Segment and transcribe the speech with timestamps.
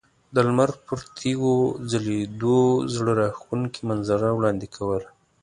[0.33, 1.55] د لمر پر تیږو
[1.91, 2.59] ځلیدو
[2.95, 5.07] زړه راښکونکې منظره وړاندې کوله.